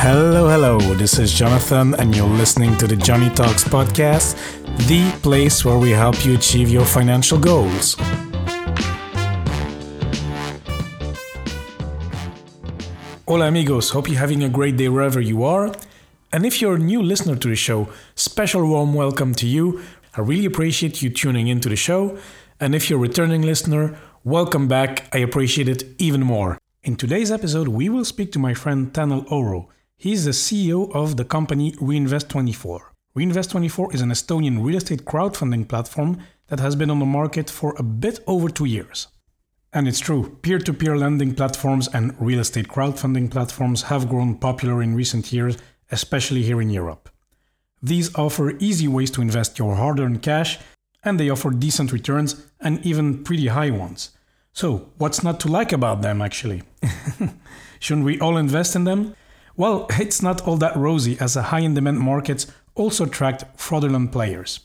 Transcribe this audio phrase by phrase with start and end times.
[0.00, 0.78] Hello, hello.
[0.94, 4.36] This is Jonathan, and you're listening to the Joney Talks podcast,
[4.86, 7.96] the place where we help you achieve your financial goals.
[13.26, 13.90] Hola, amigos.
[13.90, 15.74] Hope you're having a great day wherever you are.
[16.32, 19.82] And if you're a new listener to the show, special warm welcome to you.
[20.16, 22.16] I really appreciate you tuning into the show.
[22.60, 25.12] And if you're a returning listener, welcome back.
[25.12, 26.56] I appreciate it even more.
[26.84, 29.66] In today's episode, we will speak to my friend Tanel Orro.
[30.00, 32.78] He's the CEO of the company Reinvest24.
[33.16, 37.74] Reinvest24 is an Estonian real estate crowdfunding platform that has been on the market for
[37.76, 39.08] a bit over two years.
[39.72, 44.36] And it's true, peer to peer lending platforms and real estate crowdfunding platforms have grown
[44.36, 45.58] popular in recent years,
[45.90, 47.08] especially here in Europe.
[47.82, 50.60] These offer easy ways to invest your hard earned cash,
[51.02, 54.10] and they offer decent returns and even pretty high ones.
[54.52, 56.62] So, what's not to like about them actually?
[57.80, 59.16] Shouldn't we all invest in them?
[59.58, 62.46] Well, it's not all that rosy as the high in demand markets
[62.76, 64.60] also attract fraudulent players.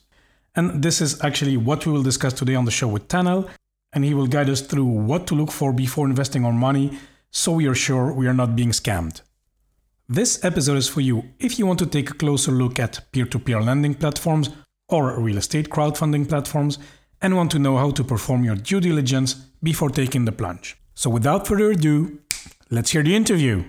[0.56, 3.50] And this is actually what we will discuss today on the show with Tanel,
[3.92, 7.00] and he will guide us through what to look for before investing our money
[7.32, 9.22] so we are sure we are not being scammed.
[10.08, 13.26] This episode is for you if you want to take a closer look at peer
[13.26, 14.52] to peer lending platforms
[14.90, 16.78] or real estate crowdfunding platforms
[17.20, 20.78] and want to know how to perform your due diligence before taking the plunge.
[20.94, 22.20] So, without further ado,
[22.70, 23.64] let's hear the interview.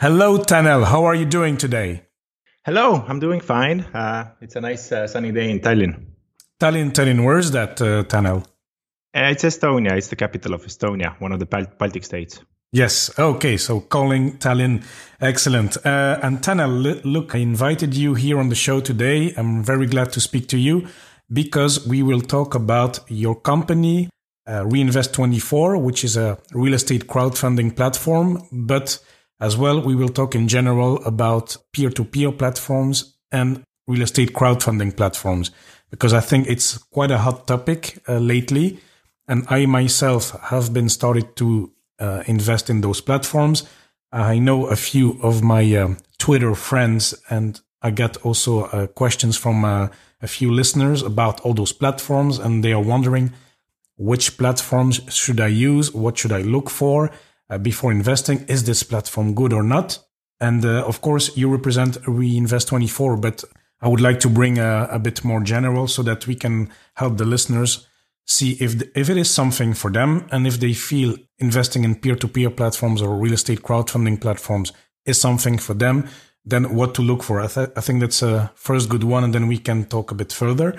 [0.00, 0.84] Hello, Tanel.
[0.84, 2.04] How are you doing today?
[2.64, 3.80] Hello, I'm doing fine.
[3.80, 6.06] Uh, it's a nice uh, sunny day in Tallinn.
[6.60, 7.24] Tallinn, Tallinn.
[7.24, 8.44] Where's that, uh, Tanel?
[9.12, 9.96] Uh, it's Estonia.
[9.96, 12.40] It's the capital of Estonia, one of the Bal- Baltic states.
[12.70, 13.10] Yes.
[13.18, 13.56] Okay.
[13.56, 14.84] So calling Tallinn.
[15.20, 15.76] Excellent.
[15.84, 19.34] Uh, and Tanel, look, I invited you here on the show today.
[19.36, 20.86] I'm very glad to speak to you
[21.32, 24.10] because we will talk about your company,
[24.46, 29.00] uh, Reinvest24, which is a real estate crowdfunding platform, but
[29.40, 34.32] as well, we will talk in general about peer to peer platforms and real estate
[34.32, 35.50] crowdfunding platforms,
[35.90, 38.80] because I think it's quite a hot topic uh, lately.
[39.26, 43.64] And I myself have been started to uh, invest in those platforms.
[44.10, 49.36] I know a few of my uh, Twitter friends, and I get also uh, questions
[49.36, 49.88] from uh,
[50.22, 53.32] a few listeners about all those platforms, and they are wondering
[53.96, 57.10] which platforms should I use, what should I look for
[57.56, 58.44] before investing.
[58.48, 59.98] Is this platform good or not?
[60.40, 63.44] And uh, of course, you represent Reinvest24, but
[63.80, 67.16] I would like to bring a, a, bit more general so that we can help
[67.16, 67.86] the listeners
[68.26, 71.94] see if the, if it is something for them and if they feel investing in
[71.94, 74.72] peer-to-peer platforms or real estate crowdfunding platforms
[75.06, 76.06] is something for them.
[76.44, 77.40] Then what to look for?
[77.40, 80.14] I, th- I think that's a first good one, and then we can talk a
[80.14, 80.78] bit further.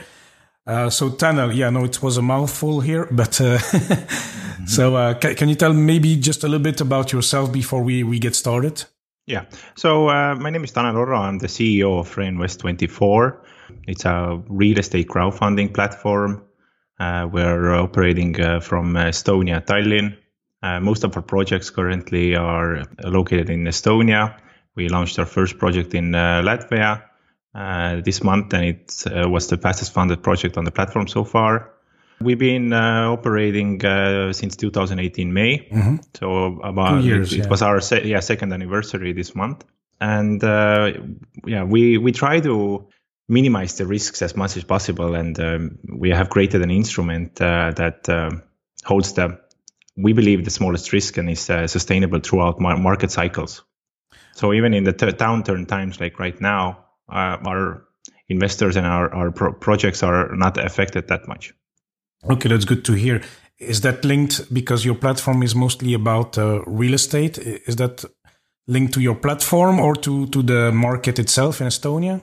[0.69, 4.65] Uh, so Tanel, yeah, no, it was a mouthful here, but uh, mm-hmm.
[4.67, 8.03] so uh, can, can, you tell maybe just a little bit about yourself before we,
[8.03, 8.83] we get started?
[9.25, 9.45] Yeah.
[9.75, 11.17] So uh, my name is Tanel Orro.
[11.17, 13.37] I'm the CEO of Reinvest24.
[13.87, 16.43] It's a real estate crowdfunding platform.
[16.99, 20.17] Uh, we're operating from Estonia, Tallinn.
[20.83, 24.37] most of our projects currently are located in Estonia.
[24.75, 27.08] We launched our first project in Latvia
[27.55, 31.23] uh, this month, and it uh, was the fastest funded project on the platform so
[31.23, 31.71] far.
[32.21, 35.95] We've been uh, operating uh, since 2018 May, mm-hmm.
[36.15, 37.49] so about years, it, it yeah.
[37.49, 39.63] was our se- yeah second anniversary this month,
[40.01, 40.91] and uh,
[41.45, 42.87] yeah we we try to
[43.29, 47.71] minimize the risks as much as possible, and um, we have created an instrument uh,
[47.71, 48.43] that um,
[48.83, 49.39] holds the
[49.95, 53.63] we believe the smallest risk and is sustainable throughout mar- market cycles.
[54.33, 57.85] So even in the t- downturn times like right now, uh, our
[58.27, 61.53] investors and our, our pro- projects are not affected that much.
[62.29, 63.21] Okay, that's good to hear.
[63.57, 67.37] Is that linked because your platform is mostly about uh, real estate?
[67.37, 68.05] Is that
[68.67, 72.21] linked to your platform or to, to the market itself in Estonia?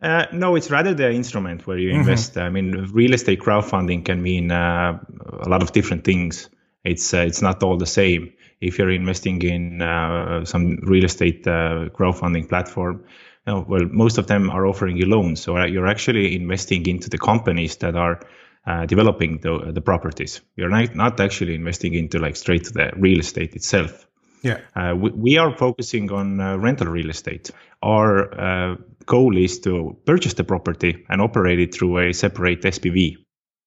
[0.00, 2.00] Uh, no, it's rather the instrument where you mm-hmm.
[2.00, 2.38] invest.
[2.38, 4.98] I mean, real estate crowdfunding can mean uh,
[5.40, 6.48] a lot of different things.
[6.84, 8.32] It's uh, it's not all the same.
[8.60, 13.04] If you're investing in uh, some real estate uh, crowdfunding platform,
[13.48, 15.40] no, well, most of them are offering you loans.
[15.40, 18.20] So uh, you're actually investing into the companies that are
[18.66, 20.42] uh, developing the, the properties.
[20.54, 24.06] You're not, not actually investing into like straight to the real estate itself.
[24.42, 24.60] Yeah.
[24.76, 27.50] Uh, we, we, are focusing on uh, rental real estate.
[27.82, 33.16] Our uh, goal is to purchase the property and operate it through a separate SPV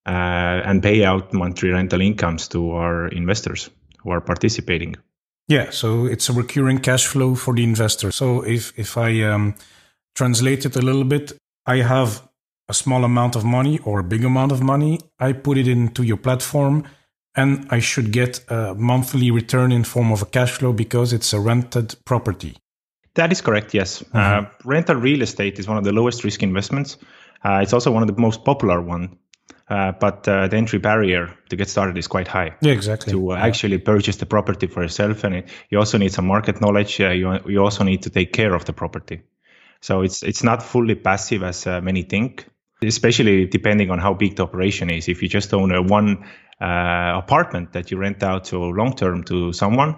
[0.05, 3.71] uh, and pay out monthly rental incomes to our investors
[4.03, 4.95] who are participating.
[5.47, 8.11] Yeah, so it's a recurring cash flow for the investor.
[8.11, 9.55] So if if I um,
[10.15, 11.33] translate it a little bit,
[11.65, 12.21] I have
[12.69, 14.99] a small amount of money or a big amount of money.
[15.19, 16.85] I put it into your platform,
[17.35, 21.33] and I should get a monthly return in form of a cash flow because it's
[21.33, 22.55] a rented property.
[23.15, 23.73] That is correct.
[23.73, 24.45] Yes, mm-hmm.
[24.45, 26.97] uh, rental real estate is one of the lowest risk investments.
[27.43, 29.17] Uh, it's also one of the most popular one.
[29.71, 32.53] Uh, but uh, the entry barrier to get started is quite high.
[32.59, 33.13] Yeah, exactly.
[33.13, 33.45] To uh, yeah.
[33.45, 36.99] actually purchase the property for yourself, and it, you also need some market knowledge.
[36.99, 39.21] Uh, you you also need to take care of the property.
[39.79, 42.47] So it's it's not fully passive as uh, many think,
[42.83, 45.07] especially depending on how big the operation is.
[45.07, 46.25] If you just own a one
[46.59, 49.95] apartment that you rent out to long term to someone,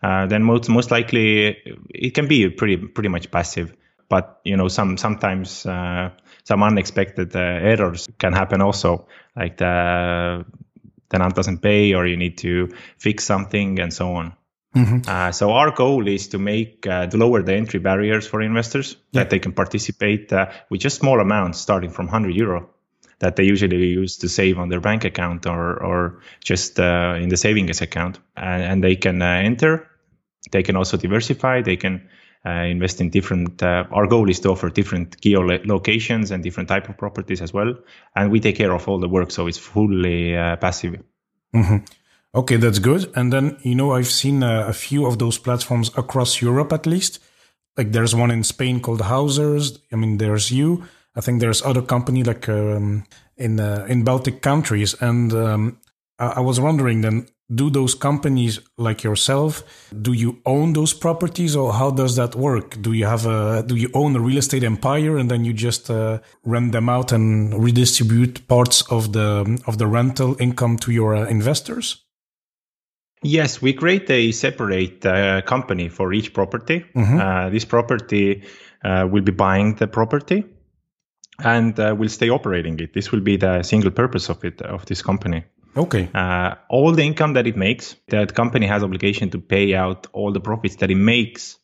[0.00, 1.58] then most most likely
[1.90, 3.76] it can be pretty pretty much passive.
[4.08, 5.66] But you know, some sometimes
[6.50, 9.06] some unexpected uh, errors can happen also,
[9.36, 10.44] like the
[11.08, 12.68] tenant doesn't pay or you need to
[12.98, 14.32] fix something and so on.
[14.74, 15.08] Mm-hmm.
[15.08, 18.96] Uh, so our goal is to make uh, to lower the entry barriers for investors
[19.12, 19.20] yeah.
[19.20, 22.68] that they can participate uh, with just small amounts starting from 100 euro
[23.20, 27.28] that they usually use to save on their bank account or or just uh, in
[27.28, 29.88] the savings account and, and they can uh, enter
[30.52, 32.08] they can also diversify they can
[32.46, 33.62] uh, invest in different.
[33.62, 37.74] Uh, our goal is to offer different geolocations and different type of properties as well,
[38.16, 41.02] and we take care of all the work, so it's fully uh, passive.
[41.54, 41.78] Mm-hmm.
[42.34, 43.10] Okay, that's good.
[43.14, 46.86] And then you know I've seen uh, a few of those platforms across Europe at
[46.86, 47.20] least.
[47.76, 49.78] Like there's one in Spain called Housers.
[49.92, 50.84] I mean, there's you.
[51.16, 53.04] I think there's other company like um,
[53.36, 55.78] in uh, in Baltic countries, and um,
[56.20, 59.62] I, was wondering then do those companies like yourself
[60.02, 62.80] do you own those properties or how does that work?
[62.80, 65.90] Do you have a do you own a real estate empire and then you just
[65.90, 71.16] uh, rent them out and redistribute parts of the of the rental income to your
[71.16, 72.04] uh, investors?
[73.22, 76.84] Yes we create a separate uh, company for each property.
[76.94, 77.18] Mm-hmm.
[77.18, 78.42] Uh, this property
[78.84, 80.44] uh, will be buying the property
[81.42, 82.92] and uh, will stay operating it.
[82.92, 85.44] This will be the single purpose of it of this company
[85.76, 86.08] Okay.
[86.14, 90.32] Uh, all the income that it makes, that company has obligation to pay out all
[90.32, 91.58] the profits that it makes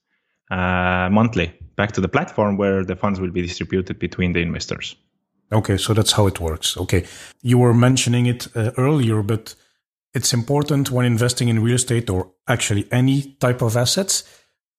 [0.50, 4.96] uh, monthly back to the platform where the funds will be distributed between the investors.
[5.52, 6.76] Okay, so that's how it works.
[6.76, 7.04] Okay,
[7.42, 9.54] you were mentioning it uh, earlier, but
[10.14, 14.24] it's important when investing in real estate or actually any type of assets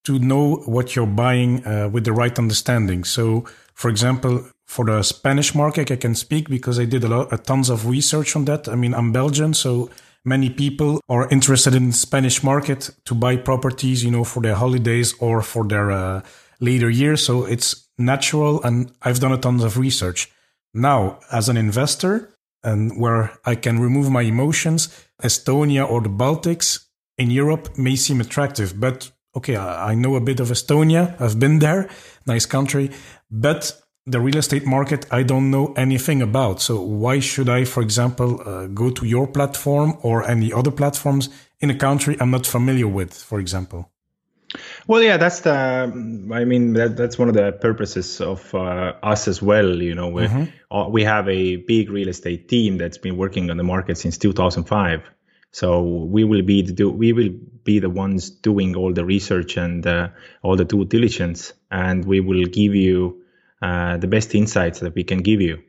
[0.03, 3.03] to know what you're buying uh, with the right understanding.
[3.03, 7.33] So, for example, for the Spanish market, I can speak because I did a lot,
[7.33, 8.67] a tons of research on that.
[8.67, 9.89] I mean, I'm Belgian, so
[10.25, 15.15] many people are interested in Spanish market to buy properties, you know, for their holidays
[15.19, 16.21] or for their uh,
[16.59, 17.23] later years.
[17.23, 20.29] So it's natural, and I've done a tons of research.
[20.73, 22.33] Now, as an investor,
[22.63, 24.89] and where I can remove my emotions,
[25.23, 26.85] Estonia or the Baltics
[27.17, 31.19] in Europe may seem attractive, but okay, I know a bit of Estonia.
[31.21, 31.89] I've been there,
[32.25, 32.91] nice country,
[33.31, 36.61] but the real estate market I don't know anything about.
[36.61, 41.29] So why should I, for example, uh, go to your platform or any other platforms
[41.59, 43.91] in a country I'm not familiar with, for example?
[44.87, 45.51] Well, yeah, that's the.
[45.51, 49.81] I mean, that, that's one of the purposes of uh, us as well.
[49.81, 50.75] You know, we mm-hmm.
[50.75, 54.17] uh, we have a big real estate team that's been working on the market since
[54.17, 55.01] 2005.
[55.51, 57.29] So we will be the do, we will
[57.63, 60.09] be the ones doing all the research and uh,
[60.41, 63.23] all the due diligence, and we will give you
[63.61, 65.63] uh, the best insights that we can give you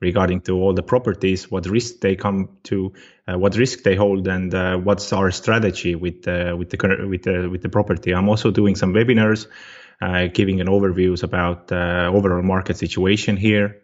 [0.00, 2.92] regarding to all the properties, what risk they come to,
[3.28, 7.22] uh, what risk they hold, and uh, what's our strategy with uh, with the with
[7.22, 8.12] the with the property.
[8.12, 9.46] I'm also doing some webinars,
[10.00, 13.78] uh, giving an overviews about uh, overall market situation here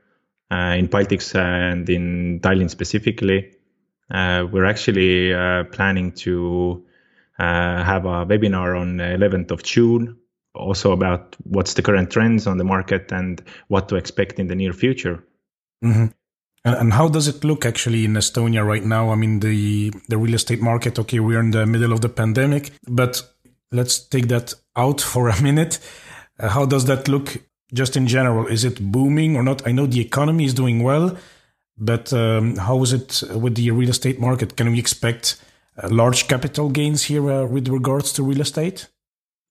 [0.51, 3.55] in Baltics and in Tallinn specifically.
[4.11, 5.33] we're actually
[5.73, 6.85] planning to
[7.39, 10.17] have a webinar on 11th of June
[10.59, 14.55] also about what's the current trends on the market and what to expect in the
[14.55, 15.25] near future.
[15.85, 16.07] Mm-hmm.
[16.65, 19.11] And, and how does it look actually in Estonia right now?
[19.11, 20.99] I mean, the the real estate market.
[20.99, 23.23] Okay, we're in the middle of the pandemic, but
[23.73, 25.79] let's take that out for a minute.
[26.39, 27.39] Uh, how does that look
[27.73, 28.47] just in general?
[28.47, 29.67] Is it booming or not?
[29.67, 31.17] I know the economy is doing well,
[31.77, 34.57] but um, how is it with the real estate market?
[34.57, 35.41] Can we expect
[35.83, 38.89] uh, large capital gains here uh, with regards to real estate?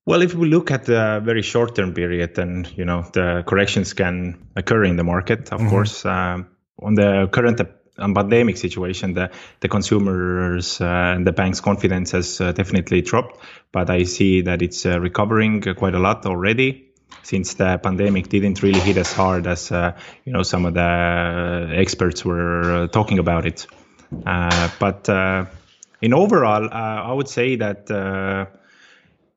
[0.07, 3.91] Well, if we look at the very short term period, then you know the corrections
[3.91, 5.51] can occur in the market.
[5.51, 5.69] Of mm-hmm.
[5.69, 6.47] course, um,
[6.81, 7.59] on the current
[7.97, 13.37] um, pandemic situation, the the consumers uh, and the bank's confidence has uh, definitely dropped.
[13.73, 16.85] But I see that it's uh, recovering quite a lot already
[17.23, 19.91] since the pandemic didn't really hit as hard as uh,
[20.23, 23.67] you know some of the experts were uh, talking about it.
[24.25, 25.09] Uh, but
[26.01, 27.91] in overall, I would say that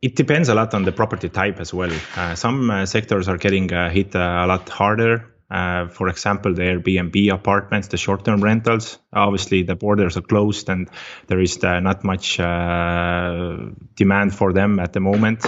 [0.02, 1.92] it depends a lot on the property type as well.
[2.16, 5.26] Uh, some uh, sectors are getting uh, hit uh, a lot harder.
[5.50, 8.98] Uh, for example, the Airbnb apartments, the short-term rentals.
[9.12, 10.88] Obviously, the borders are closed, and
[11.26, 15.44] there is uh, not much demand for them at the moment.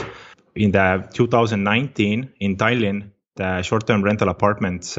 [0.55, 4.99] in the 2019 in Tallinn, the short-term rental apartments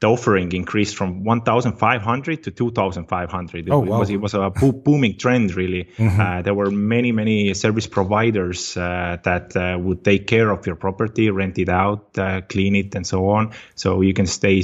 [0.00, 3.70] the offering increased from 1,500 to 2,500.
[3.70, 3.98] Oh, it, wow.
[3.98, 5.90] was, it was a bo- booming trend, really.
[5.98, 6.20] Mm-hmm.
[6.20, 10.76] Uh, there were many, many service providers uh, that uh, would take care of your
[10.76, 13.52] property, rent it out, uh, clean it, and so on.
[13.74, 14.62] So you can stay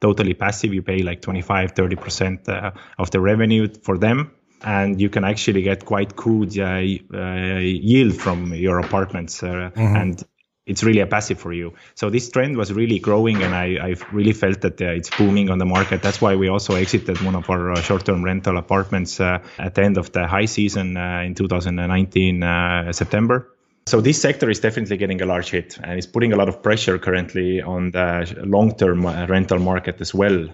[0.00, 0.72] totally passive.
[0.72, 4.32] You pay like 25, 30% uh, of the revenue for them.
[4.62, 6.80] And you can actually get quite good uh,
[7.14, 9.42] uh, yield from your apartments.
[9.42, 10.24] Uh, And
[10.68, 11.72] it's really a passive for you.
[11.94, 15.50] So this trend was really growing, and I, I really felt that uh, it's booming
[15.50, 16.02] on the market.
[16.02, 19.82] That's why we also exited one of our uh, short-term rental apartments uh, at the
[19.82, 23.50] end of the high season uh, in 2019 uh, September.
[23.86, 26.62] So this sector is definitely getting a large hit, and it's putting a lot of
[26.62, 30.48] pressure currently on the long-term uh, rental market as well.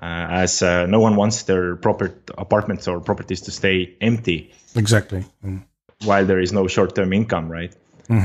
[0.00, 5.24] Uh, as uh, no one wants their proper apartments or properties to stay empty Exactly.
[5.44, 5.64] Mm.
[6.04, 7.74] while there is no short-term income, right?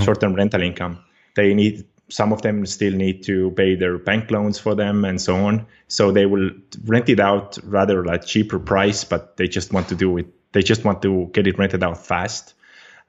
[0.04, 1.00] Short-term rental income.
[1.36, 5.20] They need some of them still need to pay their bank loans for them and
[5.20, 5.66] so on.
[5.88, 6.52] So they will
[6.86, 10.28] rent it out rather like cheaper price, but they just want to do it.
[10.52, 12.54] They just want to get it rented out fast.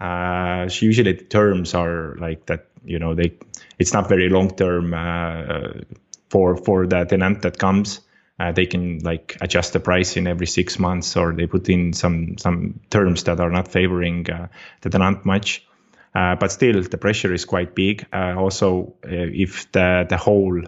[0.00, 2.69] Uh, so usually the terms are like that.
[2.85, 3.38] You know, they
[3.78, 5.85] it's not very long-term uh,
[6.28, 8.00] for for the tenant that comes.
[8.38, 11.93] Uh, they can like adjust the price in every six months, or they put in
[11.93, 14.49] some some terms that are not favoring uh,
[14.81, 15.66] the tenant much.
[16.14, 18.06] Uh, but still, the pressure is quite big.
[18.12, 20.62] Uh, also, uh, if the the whole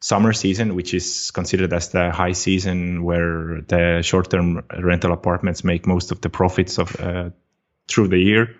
[0.00, 5.86] summer season, which is considered as the high season where the short-term rental apartments make
[5.86, 7.30] most of the profits of uh,
[7.86, 8.56] through the year,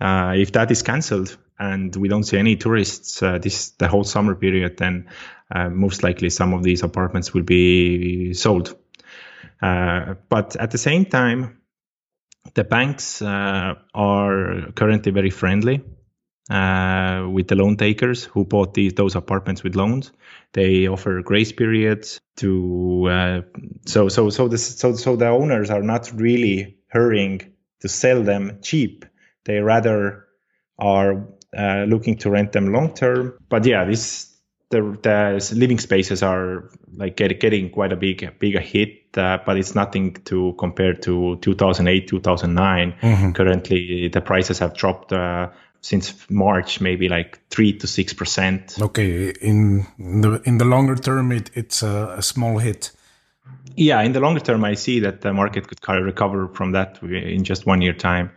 [0.00, 4.34] uh, if that is cancelled and we don't see any tourists this the whole summer
[4.34, 5.08] period, then
[5.70, 8.74] most likely some of these apartments will be sold.
[9.60, 11.61] But at the same time,
[12.54, 15.82] the banks uh, are currently very friendly
[16.50, 20.12] uh, with the loan takers who bought these those apartments with loans.
[20.52, 23.40] They offer grace periods to uh,
[23.86, 28.58] so so so the so so the owners are not really hurrying to sell them
[28.62, 29.04] cheap.
[29.44, 30.26] They rather
[30.78, 33.38] are uh, looking to rent them long term.
[33.48, 34.31] But yeah, this
[34.72, 39.56] the the living spaces are like get, getting quite a big big hit, uh, but
[39.56, 43.32] it's nothing to compare to 2008 2009.
[43.34, 45.12] Currently, the prices have dropped.
[45.12, 45.50] Uh,
[45.84, 48.78] since March, maybe like three to six percent.
[48.80, 49.30] Okay.
[49.40, 52.92] In the in the longer term, it, it's a, a small hit.
[53.74, 56.72] Yeah, in the longer term, I see that the market could kind of recover from
[56.72, 58.30] that in just one year time.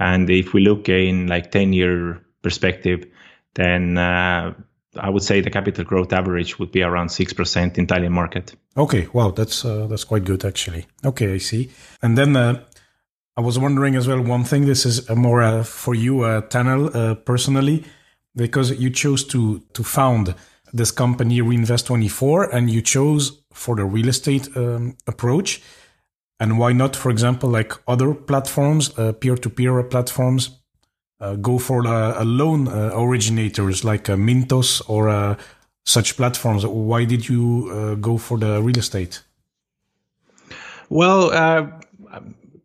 [0.00, 3.06] And if we look in like ten year perspective,
[3.54, 4.54] then uh,
[4.96, 8.54] I would say the capital growth average would be around six percent in Tallinn market.
[8.76, 9.08] Okay.
[9.12, 9.30] Wow.
[9.30, 10.86] That's uh, that's quite good actually.
[11.04, 11.70] Okay, I see.
[12.02, 12.62] And then uh,
[13.36, 14.20] I was wondering as well.
[14.20, 14.66] One thing.
[14.66, 17.84] This is uh, more uh, for you, uh, Tanel, uh, personally,
[18.34, 20.34] because you chose to to found
[20.72, 25.62] this company Reinvest24, and you chose for the real estate um, approach.
[26.38, 30.59] And why not, for example, like other platforms, uh, peer-to-peer platforms,
[31.20, 35.36] uh, go for a, a loan uh, originators like uh, Mintos or uh,
[35.84, 36.64] such platforms?
[36.64, 39.22] Why did you go for the real estate?
[40.88, 41.30] Well,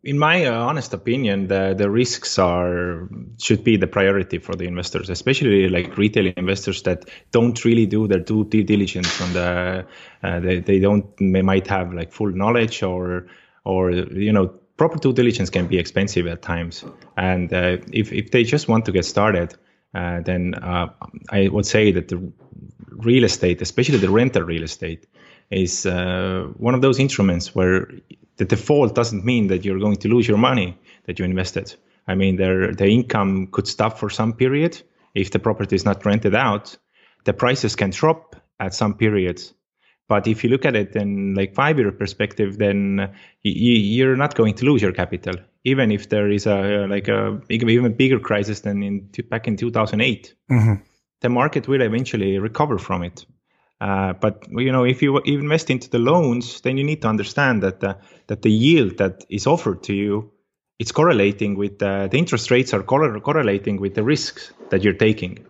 [0.06, 3.08] in my honest opinion, the the risks are
[3.38, 8.06] should be the priority for the investors, especially like retail investors that don't really do
[8.06, 9.86] their due due diligence on the.
[10.22, 13.26] Uh, they they don't they might have like full knowledge or
[13.64, 16.84] or you know proper due diligence can be expensive at times,
[17.16, 19.54] and uh, if if they just want to get started,
[19.94, 20.88] uh, then uh,
[21.30, 22.32] I would say that the
[22.90, 25.06] real estate, especially the rental real estate,
[25.50, 27.88] is uh, one of those instruments where
[28.36, 31.74] the default doesn't mean that you're going to lose your money that you invested.
[32.08, 34.80] I mean, their the income could stop for some period
[35.14, 36.76] if the property is not rented out.
[37.24, 39.54] The prices can drop at some periods,
[40.08, 44.34] but if you look at it in like five year perspective, then you, are not
[44.34, 45.34] going to lose your capital,
[45.64, 50.34] even if there is a like a even bigger crisis than in back in 2008.
[50.50, 50.74] Mm-hmm.
[51.22, 53.26] The market will eventually recover from it.
[53.80, 57.62] Uh, but you know, if you invest into the loans, then you need to understand
[57.62, 57.98] that the,
[58.28, 60.30] that the yield that is offered to you,
[60.78, 65.44] it's correlating with the, the interest rates are correlating with the risks that you're taking.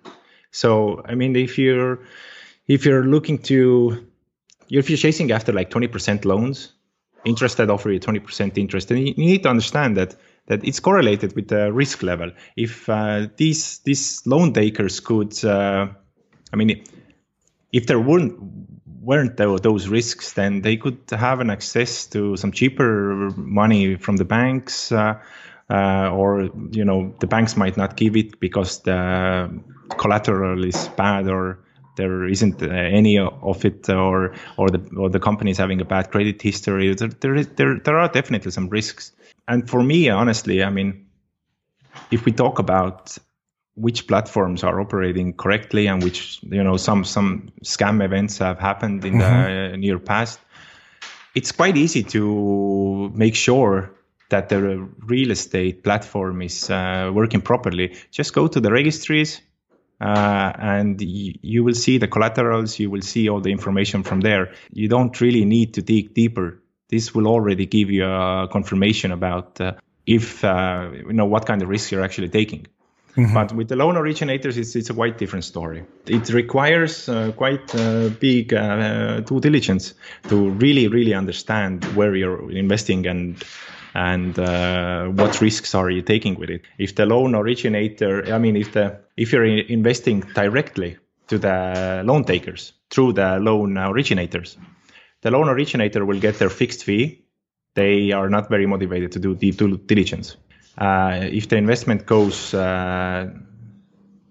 [0.51, 2.01] So, I mean, if you're
[2.67, 4.06] if you're looking to
[4.71, 6.73] if you're chasing after like 20% loans,
[7.25, 11.35] interest that offer you 20% interest, then you need to understand that that it's correlated
[11.35, 12.31] with the risk level.
[12.57, 15.89] If uh, these these loan takers could, uh,
[16.53, 16.85] I mean
[17.73, 18.39] if there weren't
[19.01, 24.25] weren't those risks, then they could have an access to some cheaper money from the
[24.25, 25.21] banks, uh,
[25.71, 29.61] uh, or you know the banks might not give it because the
[29.97, 31.59] collateral is bad or
[31.97, 35.85] there isn't uh, any of it or or the or the company is having a
[35.85, 36.95] bad credit history.
[36.95, 39.12] There there, is, there there are definitely some risks.
[39.49, 41.07] And for me honestly i mean
[42.11, 43.17] if we talk about
[43.75, 49.05] which platforms are operating correctly and which you know some some scam events have happened
[49.05, 49.73] in mm-hmm.
[49.73, 50.41] the near past
[51.35, 53.93] it's quite easy to make sure
[54.31, 57.95] that the real estate platform is uh, working properly.
[58.11, 59.41] Just go to the registries
[60.00, 64.21] uh, and y- you will see the collaterals you will see all the information from
[64.21, 69.12] there you don't really need to dig deeper this will already give you a confirmation
[69.12, 69.73] about uh,
[70.07, 72.67] if uh, you know what kind of risk you're actually taking
[73.17, 73.33] Mm-hmm.
[73.33, 75.85] But with the loan originators, it's, it's a quite different story.
[76.07, 79.95] It requires uh, quite uh, big uh, due diligence
[80.29, 83.43] to really, really understand where you're investing and
[83.97, 86.62] and uh, what risks are you taking with it.
[86.79, 90.99] If the loan originator, I mean, if the if you're investing directly
[91.29, 94.59] to the loan takers through the loan originators,
[95.23, 97.25] the loan originator will get their fixed fee.
[97.75, 100.37] They are not very motivated to do deep due diligence
[100.79, 103.31] uh, if the investment goes uh,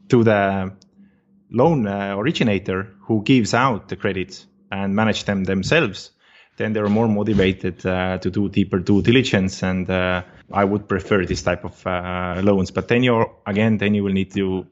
[0.10, 0.74] to the
[1.50, 6.12] loan uh, originator who gives out the credits and manage them themselves,
[6.57, 9.63] then they're more motivated uh, to do deeper due diligence.
[9.63, 12.71] And uh, I would prefer this type of uh, loans.
[12.71, 14.65] But then you again, then you will need to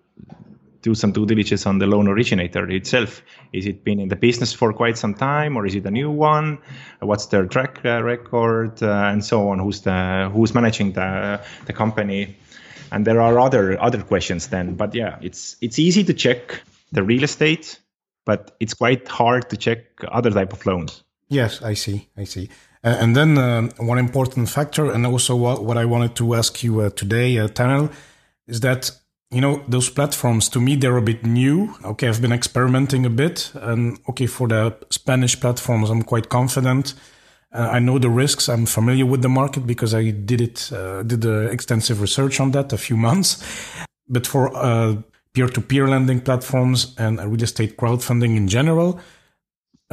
[0.82, 3.24] do some due diligence on the loan originator itself.
[3.54, 6.12] Is it been in the business for quite some time, or is it a new
[6.12, 6.60] one?
[7.00, 9.60] What's their track uh, record, uh, and so on?
[9.60, 12.38] Who's the who's managing the the company?
[12.92, 14.76] And there are other other questions then.
[14.76, 16.62] But yeah, it's it's easy to check
[16.92, 17.80] the real estate,
[18.26, 21.03] but it's quite hard to check other type of loans.
[21.30, 22.10] Yes, I see.
[22.18, 22.50] I see.
[22.84, 26.64] Uh, and then uh, one important factor, and also what, what I wanted to ask
[26.64, 27.92] you uh, today, uh, Tanel,
[28.48, 28.92] is that
[29.32, 33.10] you know those platforms to me they're a bit new okay i've been experimenting a
[33.10, 36.94] bit and okay for the spanish platforms i'm quite confident
[37.52, 41.02] uh, i know the risks i'm familiar with the market because i did it uh,
[41.02, 43.44] did extensive research on that a few months
[44.08, 44.52] but for
[45.34, 49.00] peer-to-peer lending platforms and real estate crowdfunding in general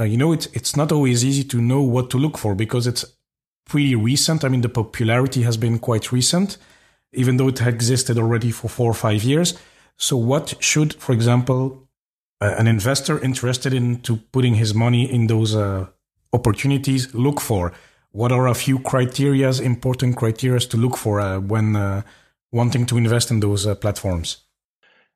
[0.01, 2.87] uh, you know it's it's not always easy to know what to look for because
[2.87, 3.05] it's
[3.67, 6.59] pretty recent i mean the popularity has been quite recent
[7.13, 9.59] even though it existed already for four or five years.
[9.97, 11.89] So, what should, for example,
[12.41, 15.87] uh, an investor interested into putting his money in those uh,
[16.33, 17.73] opportunities look for?
[18.13, 22.03] What are a few criterias, important criterias to look for uh, when uh,
[22.51, 24.39] wanting to invest in those uh, platforms?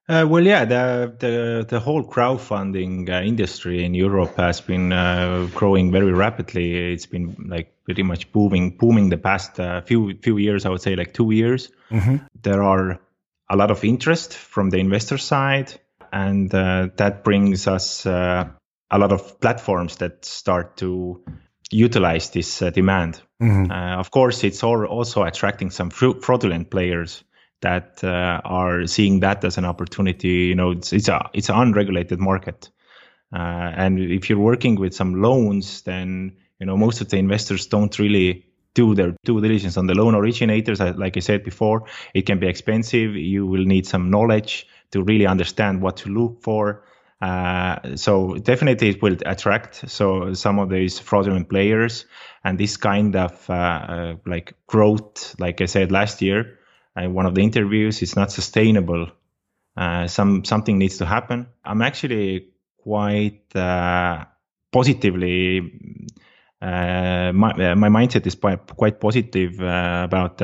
[0.07, 5.49] Uh, well, yeah, the the the whole crowdfunding uh, industry in Europe has been uh,
[5.55, 6.93] growing very rapidly.
[6.93, 10.67] It's been like pretty much booming booming the past uh, few few years.
[10.67, 11.71] I would say like two years.
[11.91, 12.17] Mm-hmm.
[12.43, 13.01] There are
[13.49, 15.73] a lot of interest from the investor side,
[16.13, 18.45] and uh, that brings us uh,
[18.91, 21.25] a lot of platforms that start to
[21.71, 23.23] utilize this demand.
[23.41, 23.71] Mm-hmm.
[23.73, 27.25] of course, it's all also attracting some fraudulent players
[27.65, 30.49] that uh, are seeing that as an opportunity.
[30.51, 32.71] You know, it's it's a it's an unregulated market,
[33.33, 37.67] uh, and if you're working with some loans, then you know most of the investors
[37.67, 40.81] don't really do their due diligence on the loan originators.
[40.81, 43.17] Like I said before, it can be expensive.
[43.17, 46.85] You will need some knowledge to really understand what to look for.
[47.23, 52.05] Uh, so definitely it will attract so some of these fraudulent players
[52.43, 56.59] and this kind of uh, uh, like growth, like I said last year,
[56.97, 58.03] in one of the interviews.
[58.03, 59.09] It's not sustainable.
[59.77, 61.47] Uh, some something needs to happen.
[61.65, 64.25] I'm actually quite uh,
[64.73, 65.73] positively.
[66.63, 70.41] Uh, my, uh, my mindset is quite, positive uh, about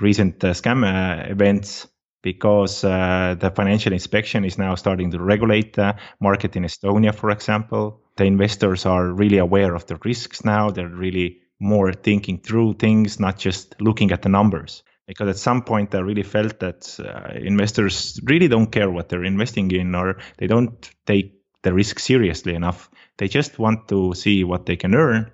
[0.00, 1.86] recent uh, scam events
[2.22, 8.00] because the financial inspection is now starting to regulate the market in Estonia, for example.
[8.16, 10.70] The investors are really aware of the risks now.
[10.70, 15.62] They're really more thinking through things, not just looking at the numbers because at some
[15.62, 20.18] point I really felt that uh, investors really don't care what they're investing in or
[20.38, 22.90] they don't take the risk seriously enough.
[23.18, 25.30] They just want to see what they can earn.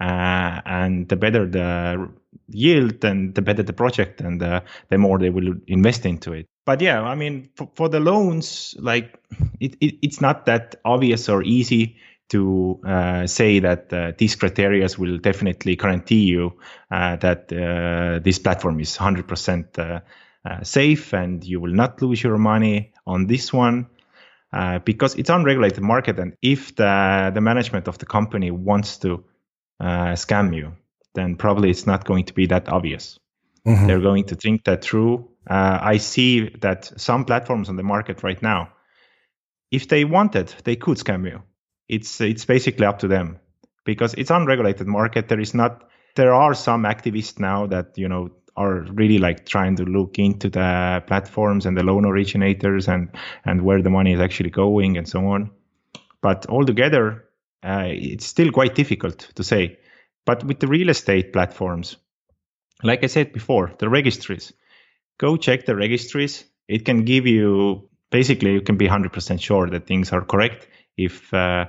[0.00, 2.10] Uh, and the better the
[2.48, 6.46] yield and the better the project and uh, the more they will invest into it.
[6.66, 9.18] But yeah, I mean, for, for the loans, like
[9.60, 11.96] it, it, it's not that obvious or easy
[12.34, 16.52] to uh, say that uh, these criteria will definitely guarantee you
[16.90, 20.00] uh, that uh, this platform is 100% uh,
[20.44, 23.86] uh, safe and you will not lose your money on this one
[24.84, 29.24] because it's unregulated market and if the, the management of the company wants to
[29.80, 30.72] scam you
[31.14, 33.18] then probably it's not going to be that obvious
[33.66, 33.86] Mm-hmm.
[33.86, 35.30] They're going to think that through.
[35.48, 38.72] Uh, I see that some platforms on the market right now,
[39.70, 41.42] if they wanted, they could scam you.
[41.88, 43.38] It's it's basically up to them
[43.84, 45.28] because it's unregulated market.
[45.28, 45.84] There is not.
[46.16, 50.48] There are some activists now that you know are really like trying to look into
[50.48, 53.10] the platforms and the loan originators and
[53.44, 55.50] and where the money is actually going and so on.
[56.22, 57.24] But altogether,
[57.62, 59.78] uh, it's still quite difficult to say.
[60.24, 61.96] But with the real estate platforms,
[62.82, 64.52] like I said before, the registries,
[65.18, 66.44] go check the registries.
[66.66, 70.66] It can give you basically you can be 100% sure that things are correct
[70.96, 71.66] if uh,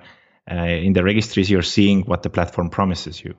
[0.49, 3.35] uh, in the registries you're seeing what the platform promises you.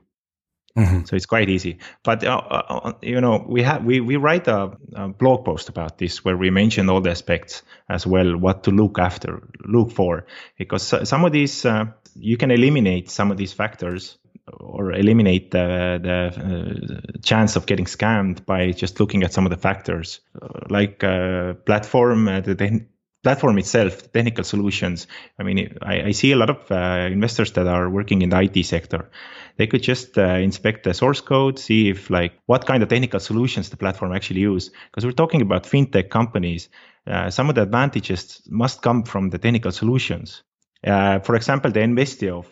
[0.77, 1.05] Mm-hmm.
[1.05, 1.79] So it's quite easy.
[2.03, 5.71] But uh, uh, uh, you know, we have we we write a, a, blog post
[5.71, 9.91] about this where we mention all the aspects as well, what to look after, look
[9.91, 10.27] for,
[10.59, 14.19] because some of these uh, you can eliminate some of these factors
[14.53, 19.51] or eliminate the, the uh, chance of getting scammed by just looking at some of
[19.51, 20.21] the factors
[20.69, 22.87] like uh, platform the
[23.27, 25.09] platform itself, technical solutions.
[25.37, 28.41] I mean, I, I see a lot of uh, investors that are working in the
[28.41, 29.11] IT sector.
[29.57, 33.19] They could just uh, inspect the source code, see if like what kind of technical
[33.19, 34.71] solutions the platform actually use.
[34.87, 36.69] Because we're talking about fintech companies.
[37.05, 40.45] Uh, some of the advantages must come from the technical solutions.
[40.87, 42.45] Uh, for example, the Envestio,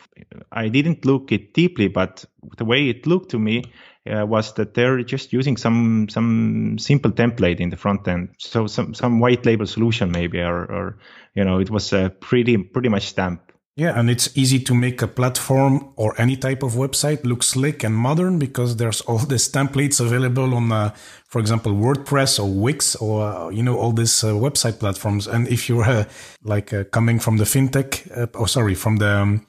[0.51, 2.25] I didn't look it deeply, but
[2.57, 3.63] the way it looked to me
[4.11, 8.67] uh, was that they're just using some some simple template in the front end, so
[8.67, 10.99] some some white label solution maybe, or, or
[11.35, 13.41] you know, it was a pretty pretty much stamp.
[13.77, 17.83] Yeah, and it's easy to make a platform or any type of website look slick
[17.83, 20.95] and modern because there's all these templates available on, uh,
[21.27, 25.27] for example, WordPress or Wix or uh, you know all these uh, website platforms.
[25.27, 26.05] And if you're uh,
[26.45, 29.47] like uh, coming from the fintech, uh, oh sorry, from the um,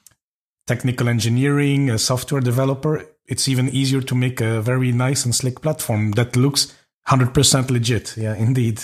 [0.65, 6.11] technical engineering, software developer, it's even easier to make a very nice and slick platform
[6.11, 6.75] that looks
[7.07, 8.15] 100% legit.
[8.17, 8.83] Yeah, indeed.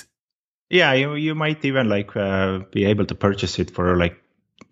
[0.69, 4.17] Yeah, you, you might even like uh, be able to purchase it for like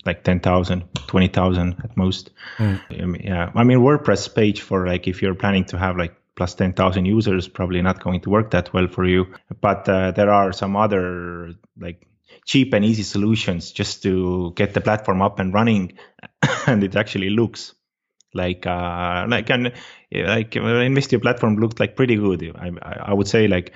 [0.05, 2.29] like 10,000, 20,000 at most.
[2.57, 3.07] Mm.
[3.07, 6.55] Mean, yeah, I mean WordPress page for like if you're planning to have like plus
[6.55, 9.27] 10,000 users probably not going to work that well for you.
[9.59, 12.07] But uh, there are some other like
[12.45, 15.93] cheap and easy solutions just to get the platform up and running
[16.67, 17.75] and it actually looks
[18.33, 19.71] like uh like an
[20.11, 22.55] like Envestio platform looked like pretty good.
[22.55, 23.73] I, I would say like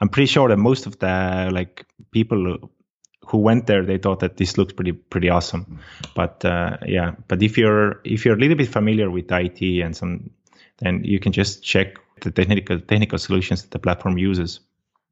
[0.00, 2.58] i'm pretty sure that most of the like people
[3.26, 5.80] who went there they thought that this looks pretty pretty awesome.
[6.14, 7.12] But uh, yeah.
[7.28, 10.30] But if you're if you're a little bit familiar with it and some
[10.78, 14.60] then you can just check the technical technical solutions that the platform uses.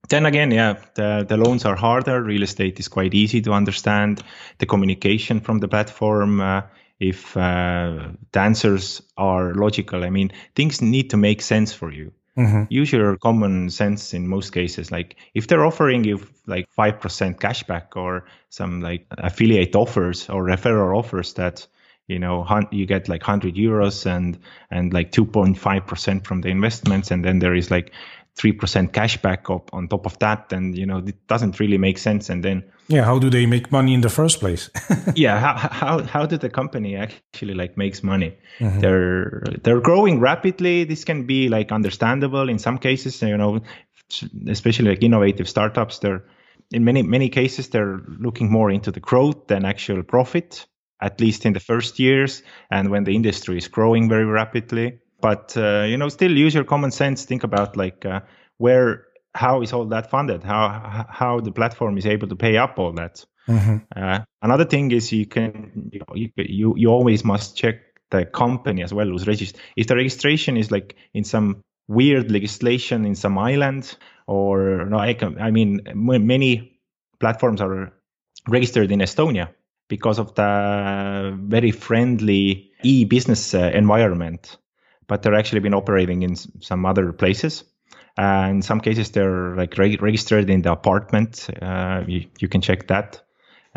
[0.08, 2.22] Then again yeah the, the loans are harder.
[2.22, 4.22] Real estate is quite easy to understand.
[4.58, 6.62] The communication from the platform uh,
[7.00, 10.04] if uh, the answers are logical.
[10.04, 12.12] I mean, things need to make sense for you.
[12.36, 12.64] Mm-hmm.
[12.68, 14.90] Use your common sense in most cases.
[14.90, 20.44] Like if they're offering you like five percent cashback or some like affiliate offers or
[20.44, 21.66] referral offers that
[22.08, 24.38] you know you get like 100 euros and
[24.70, 27.92] and like 2.5 percent from the investments and then there is like
[28.36, 32.28] 3% cashback up on top of that and you know it doesn't really make sense.
[32.28, 34.70] And then yeah how do they make money in the first place?
[35.14, 38.36] Yeah how, how how did the company actually like makes money?
[38.58, 38.80] Mm-hmm.
[38.80, 40.84] they're they're growing rapidly.
[40.84, 43.60] This can be like understandable in some cases you know
[44.48, 46.00] especially like innovative startups.
[46.00, 46.24] They're
[46.72, 50.66] in many many cases they're looking more into the growth than actual profit
[51.00, 52.42] at least in the first years.
[52.70, 56.64] And when the industry is growing very rapidly but uh, you know still use your
[56.64, 57.24] common sense.
[57.24, 58.20] Think about like uh,
[58.58, 60.44] where how is all that funded?
[60.44, 63.24] How how the platform is able to pay up all that.
[63.48, 63.76] Mm-hmm.
[63.96, 67.76] uh, another thing is you can you, you you always must check
[68.10, 69.60] the company as well who's registered.
[69.76, 75.12] If the registration is like in some weird legislation in some island or no i
[75.12, 76.80] can i mean many
[77.20, 77.92] platforms are
[78.48, 79.48] registered in estonia
[79.88, 84.56] because of the very friendly e-business uh, environment
[85.06, 87.64] but they're actually been operating in some other places.
[88.16, 91.48] Uh, in some cases, they're like re- registered in the apartment.
[91.60, 93.22] Uh, you, you, can check that.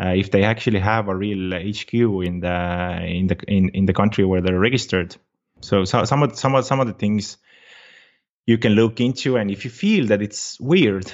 [0.00, 3.92] Uh, if they actually have a real HQ in the in the in, in the
[3.92, 5.16] country where they're registered.
[5.60, 7.36] So, so some of some of some of the things
[8.46, 11.12] you can look into, and if you feel that it's weird,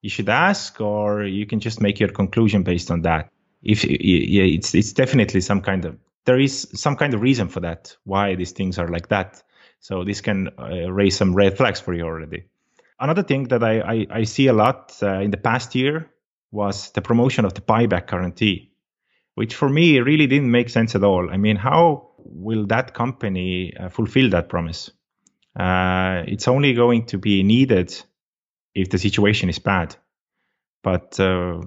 [0.00, 3.30] you should ask, or you can just make your conclusion based on that.
[3.64, 7.60] If yeah, it's it's definitely some kind of there is some kind of reason for
[7.60, 9.42] that, why these things are like that.
[9.80, 12.44] So this can uh, raise some red flags for you already.
[12.98, 16.10] Another thing that I, I, I see a lot uh, in the past year
[16.50, 18.72] was the promotion of the buyback guarantee,
[19.34, 21.28] which for me really didn't make sense at all.
[21.30, 24.90] I mean, how will that company uh, fulfill that promise?
[25.58, 27.94] Uh, it's only going to be needed
[28.74, 29.96] if the situation is bad.
[30.82, 31.60] But uh,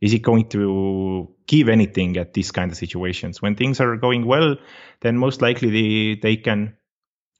[0.00, 3.40] is it going to give anything at these kind of situations?
[3.40, 4.56] When things are going well,
[5.00, 6.76] then most likely they, they can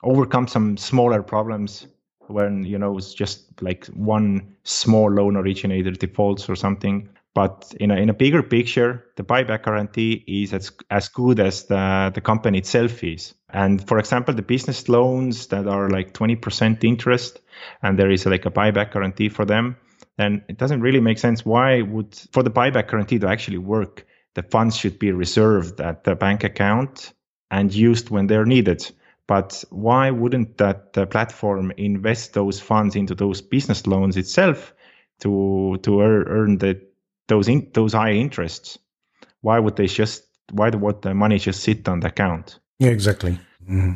[0.02, 1.86] overcome some smaller problems
[2.28, 7.08] when you know it's just like one small loan originator defaults or something.
[7.34, 11.64] But in a in a bigger picture, the buyback guarantee is as as good as
[11.64, 13.34] the the company itself is.
[13.50, 17.40] And for example, the business loans that are like 20% interest,
[17.82, 19.76] and there is like a buyback guarantee for them,
[20.16, 21.44] then it doesn't really make sense.
[21.44, 26.04] Why would for the buyback guarantee to actually work, the funds should be reserved at
[26.04, 27.12] the bank account
[27.50, 28.90] and used when they're needed.
[29.26, 34.72] But why wouldn't that platform invest those funds into those business loans itself
[35.20, 36.82] to to earn the
[37.26, 38.78] those in, those high interests?
[39.40, 42.60] Why would they just why would the money just sit on the account?
[42.78, 43.40] Yeah, exactly.
[43.62, 43.94] Mm-hmm.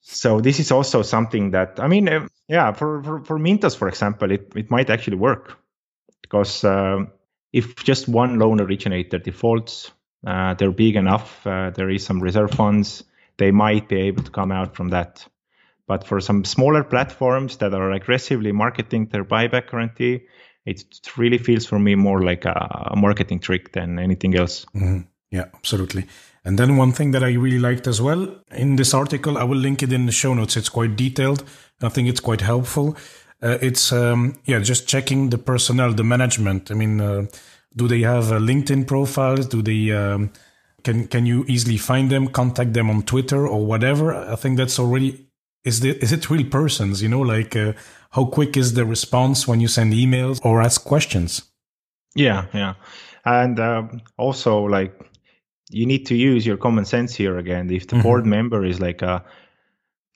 [0.00, 3.88] So this is also something that I mean, uh, yeah, for for, for Mintos, for
[3.88, 5.58] example, it, it might actually work
[6.22, 7.04] because uh,
[7.52, 9.92] if just one loan originator defaults,
[10.26, 11.46] uh, they're big enough.
[11.46, 13.04] Uh, there is some reserve funds.
[13.36, 15.26] They might be able to come out from that.
[15.86, 20.22] But for some smaller platforms that are aggressively marketing their buyback guarantee,
[20.64, 20.82] it
[21.16, 24.64] really feels for me more like a marketing trick than anything else.
[24.74, 25.00] Mm-hmm.
[25.30, 26.06] Yeah, absolutely.
[26.44, 29.56] And then one thing that I really liked as well in this article, I will
[29.56, 30.56] link it in the show notes.
[30.56, 31.42] It's quite detailed.
[31.82, 32.96] I think it's quite helpful.
[33.42, 36.70] Uh, it's um, yeah, just checking the personnel, the management.
[36.70, 37.26] I mean, uh,
[37.76, 39.46] do they have a LinkedIn profiles?
[39.46, 40.32] Do they um,
[40.82, 44.14] can can you easily find them, contact them on Twitter or whatever?
[44.14, 45.26] I think that's already
[45.64, 47.02] is the is it real persons?
[47.02, 47.72] You know, like uh,
[48.10, 51.42] how quick is the response when you send emails or ask questions?
[52.14, 52.74] Yeah, yeah,
[53.24, 54.94] and um, also like
[55.70, 57.70] you need to use your common sense here again.
[57.70, 58.02] If the mm-hmm.
[58.02, 59.24] board member is like a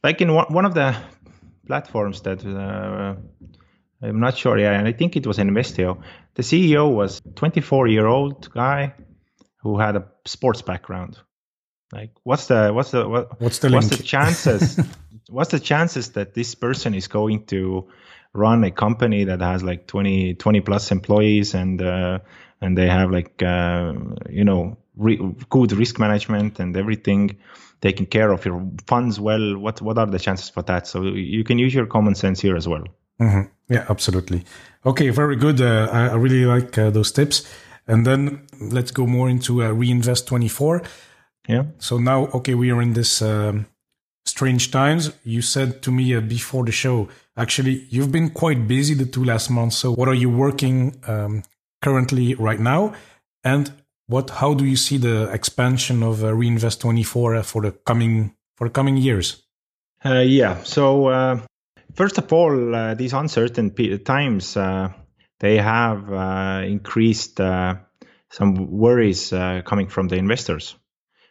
[0.04, 0.96] like in one, one of the
[1.66, 3.14] platforms that uh,
[4.02, 4.58] I'm not sure.
[4.58, 6.02] Yeah, and I think it was Envestio.
[6.34, 8.94] The CEO was 24 year old guy
[9.62, 11.18] who had a sports background.
[11.92, 14.78] Like, what's the what's the what, what's the what's the chances?
[15.30, 17.88] what's the chances that this person is going to
[18.34, 22.18] run a company that has like 20 20 plus employees and uh,
[22.60, 23.92] and they have like uh,
[24.28, 27.38] you know re- good risk management and everything
[27.80, 30.86] taking care of your funds well what what are the chances for that?
[30.86, 32.84] So you can use your common sense here as well.
[33.20, 33.50] Mm-hmm.
[33.72, 34.44] yeah absolutely.
[34.86, 35.60] Okay very good.
[35.60, 37.48] Uh, I, I, really like uh, those tips.
[37.88, 40.82] And then let's go more into uh, reinvest 24
[41.48, 41.64] yeah.
[41.78, 43.66] So now okay we are in this um,
[44.26, 45.12] strange times.
[45.24, 49.24] You said to me uh, before the show actually you've been quite busy the two
[49.24, 49.76] last months.
[49.76, 51.42] So what are you working um,
[51.82, 52.92] currently right now
[53.44, 53.72] and
[54.06, 58.34] what how do you see the expansion of uh, reinvest 24 uh, for the coming
[58.56, 59.44] for the coming years
[60.04, 61.40] uh, yeah so uh,
[61.94, 63.70] first of all uh, these uncertain
[64.04, 64.56] times
[65.40, 67.36] they have increased
[68.30, 69.30] some worries
[69.64, 70.74] coming from the investors.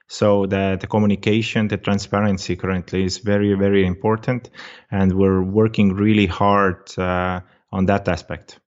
[0.08, 4.50] So the, the communication, the transparency currently is very, very important.
[4.90, 8.60] And we're working really hard uh, on that aspect.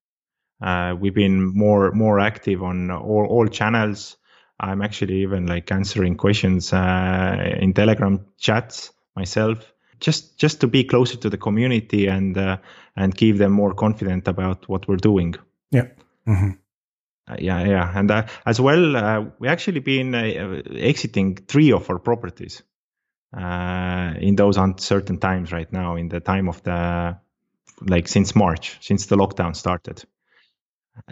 [0.60, 4.16] Uh, we've been more, more active on all, all channels.
[4.58, 10.84] I'm actually even like answering questions uh, in Telegram chats myself just just to be
[10.84, 12.56] closer to the community and uh,
[12.96, 15.34] and give them more confident about what we're doing.
[15.70, 15.88] Yeah.
[16.26, 16.50] Mm-hmm.
[17.28, 21.88] Uh, yeah, yeah, and uh, as well, uh, we actually been uh, exiting three of
[21.88, 22.62] our properties
[23.36, 25.96] uh, in those uncertain times right now.
[25.96, 27.18] In the time of the
[27.82, 30.02] like since March, since the lockdown started.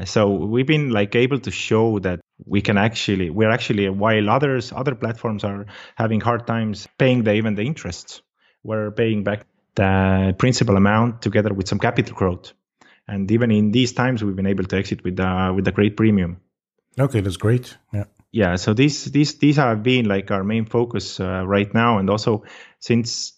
[0.04, 4.72] So we've been like able to show that we can actually we're actually while others
[4.72, 8.22] other platforms are having hard times paying the even the interests
[8.62, 9.46] we're paying back
[9.78, 12.52] the principal amount together with some capital growth.
[13.06, 15.96] And even in these times, we've been able to exit with uh, with a great
[15.96, 16.40] premium.
[16.98, 17.76] Okay, that's great.
[17.92, 18.04] Yeah.
[18.32, 18.56] Yeah.
[18.56, 22.44] So these these these have been like our main focus uh, right now, and also
[22.80, 23.32] since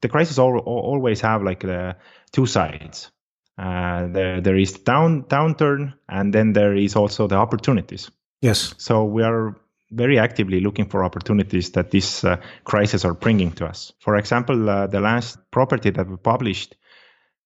[0.00, 1.96] the crisis all, always have like the
[2.32, 3.10] two sides.
[3.60, 8.10] Uh, there there is down downturn, and then there is also the opportunities.
[8.40, 8.74] Yes.
[8.78, 9.54] So we are
[9.90, 13.92] very actively looking for opportunities that this uh, crisis are bringing to us.
[13.98, 16.76] For example, uh, the last property that we published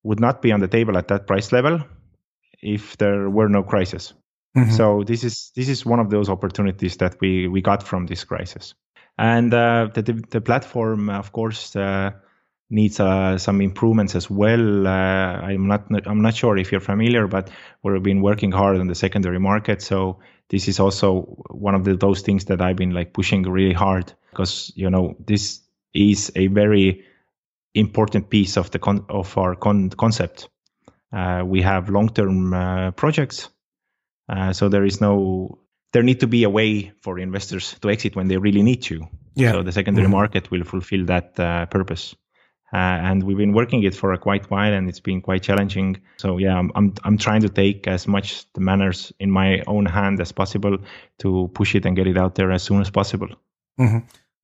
[0.04, 1.80] would not be on the table at that price level
[2.62, 4.12] if there were no crisis.
[4.56, 4.70] Mm-hmm.
[4.70, 8.22] So this is this is one of those opportunities that we we got from this
[8.22, 8.74] crisis.
[9.18, 12.10] And uh, the, the, the platform, of course, uh,
[12.74, 14.86] needs uh, some improvements as well.
[14.86, 17.48] Uh, I'm not I'm not sure if you're familiar, but
[17.82, 19.80] we've been working hard on the secondary market.
[19.80, 23.72] So this is also one of the, those things that I've been like pushing really
[23.72, 25.60] hard because you know this
[25.94, 27.04] is a very
[27.74, 30.48] important piece of the con- of our con- concept.
[31.12, 33.48] Uh, we have long-term uh, projects,
[34.28, 35.60] uh, so there is no
[35.92, 39.06] there need to be a way for investors to exit when they really need to.
[39.36, 39.52] Yeah.
[39.52, 40.16] So the secondary mm-hmm.
[40.16, 42.16] market will fulfill that uh, purpose.
[42.74, 45.96] Uh, and we've been working it for a quite while, and it's been quite challenging.
[46.16, 49.86] So yeah, I'm I'm, I'm trying to take as much the manners in my own
[49.86, 50.78] hand as possible
[51.18, 53.28] to push it and get it out there as soon as possible.
[53.78, 53.98] Mm-hmm.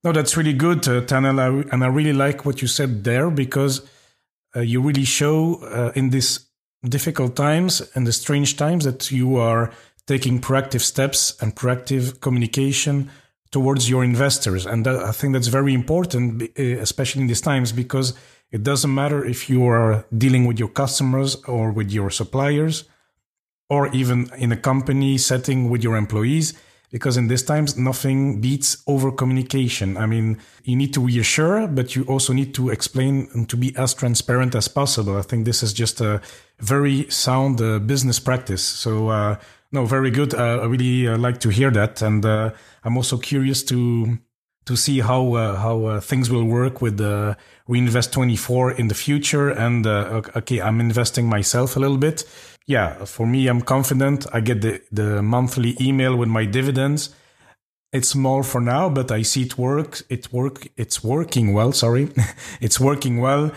[0.05, 3.81] No, that's really good, uh, Tanel, and I really like what you said there because
[4.55, 6.39] uh, you really show uh, in these
[6.87, 9.71] difficult times and the strange times that you are
[10.07, 13.11] taking proactive steps and proactive communication
[13.51, 14.65] towards your investors.
[14.65, 18.13] And that, I think that's very important, eh, especially in these times, because
[18.51, 22.85] it doesn't matter if you are dealing with your customers or with your suppliers,
[23.69, 26.53] or even in a company setting with your employees,
[26.91, 29.95] because in these times, nothing beats over communication.
[29.95, 33.73] I mean, you need to reassure, but you also need to explain and to be
[33.77, 35.17] as transparent as possible.
[35.17, 36.21] I think this is just a
[36.59, 38.61] very sound uh, business practice.
[38.61, 39.37] So, uh,
[39.71, 40.33] no, very good.
[40.33, 42.51] Uh, I really uh, like to hear that, and uh,
[42.83, 44.17] I'm also curious to
[44.65, 48.95] to see how uh, how uh, things will work with the Reinvest 24 in the
[48.95, 49.49] future.
[49.49, 52.25] And uh, okay, I'm investing myself a little bit.
[52.67, 54.27] Yeah, for me, I'm confident.
[54.33, 57.15] I get the the monthly email with my dividends.
[57.93, 60.01] It's small for now, but I see it work.
[60.09, 60.67] It work.
[60.77, 61.71] It's working well.
[61.71, 62.09] Sorry,
[62.61, 63.51] it's working well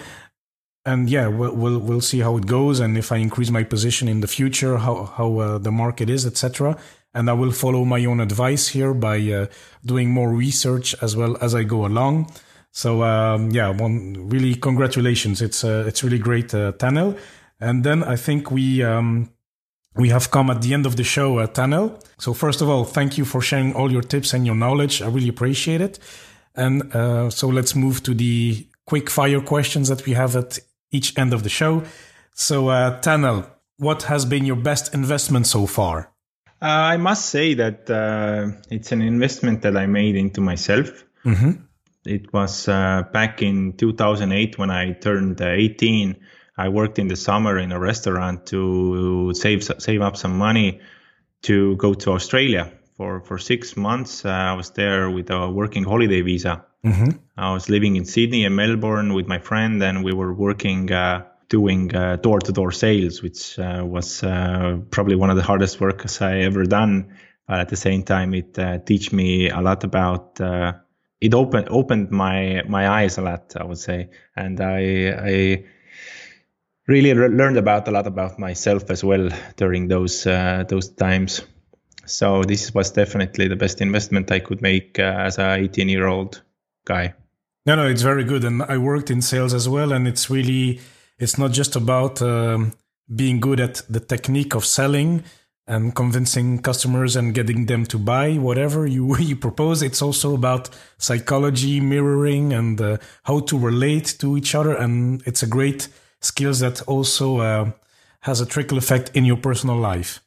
[0.87, 4.09] and yeah, we'll, we'll, we'll see how it goes, and if I increase my position
[4.09, 6.77] in the future, how how uh, the market is, etc.
[7.14, 9.47] And I will follow my own advice here by uh,
[9.85, 12.31] doing more research as well as I go along.
[12.73, 15.40] So um, yeah, one really congratulations.
[15.40, 17.16] It's uh, it's really great, uh, Tanel.
[17.61, 19.31] And then I think we um,
[19.94, 21.99] we have come at the end of the show, uh, Tanel.
[22.18, 25.01] So first of all, thank you for sharing all your tips and your knowledge.
[25.01, 25.99] I really appreciate it.
[26.57, 30.59] And uh, so let's move to the quick fire questions that we have at
[30.95, 31.83] each end of the show.
[32.35, 36.11] So, uh, Tanel, what has been your best investment so far?
[36.63, 41.05] Uh, I must say that uh, it's an investment that I made into myself.
[41.25, 41.53] Mm-hmm.
[42.07, 46.17] It was uh, back in 2008 when I turned uh, 18.
[46.57, 50.81] I worked in the summer in a restaurant to save save up some money
[51.43, 54.25] to go to Australia for for six months.
[54.25, 57.17] Uh, I was there with a working holiday visa, Mm-hmm.
[57.39, 61.25] I was living in Sydney and Melbourne with my friend, and we were working uh,
[61.49, 66.21] doing door to door sales, which uh, was uh, probably one of the hardest works
[66.21, 67.17] I ever done.
[67.49, 70.41] But at the same time, it uh, teach me a lot about.
[70.41, 70.75] Uh,
[71.21, 75.65] it opened opened my my eyes a lot, I would say, and I I
[76.87, 81.43] really re- learned about a lot about myself as well during those uh, those times.
[82.07, 86.43] So this was definitely the best investment I could make as a 18 year old
[86.85, 87.14] guy.
[87.67, 88.45] No, no, it's very good.
[88.45, 89.93] And I worked in sales as well.
[89.93, 90.81] And it's really,
[91.19, 92.73] it's not just about um,
[93.14, 95.25] being good at the technique of selling
[95.67, 99.83] and convincing customers and getting them to buy whatever you, you propose.
[99.83, 104.75] It's also about psychology, mirroring, and uh, how to relate to each other.
[104.75, 105.88] And it's a great
[106.21, 107.71] skills that also uh,
[108.21, 110.24] has a trickle effect in your personal life.